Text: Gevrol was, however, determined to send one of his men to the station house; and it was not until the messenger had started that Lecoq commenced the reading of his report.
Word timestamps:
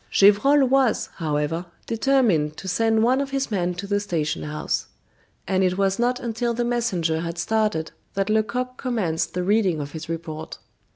Gevrol 0.11 0.65
was, 0.65 1.09
however, 1.17 1.67
determined 1.85 2.57
to 2.57 2.67
send 2.67 3.03
one 3.03 3.21
of 3.21 3.29
his 3.29 3.51
men 3.51 3.75
to 3.75 3.85
the 3.85 3.99
station 3.99 4.41
house; 4.41 4.87
and 5.47 5.63
it 5.63 5.77
was 5.77 5.99
not 5.99 6.19
until 6.19 6.55
the 6.55 6.65
messenger 6.65 7.19
had 7.19 7.37
started 7.37 7.91
that 8.15 8.27
Lecoq 8.27 8.77
commenced 8.77 9.35
the 9.35 9.43
reading 9.43 9.79
of 9.79 9.91
his 9.91 10.09
report. 10.09 10.57